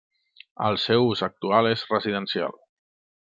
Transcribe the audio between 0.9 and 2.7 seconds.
ús actual és residencial.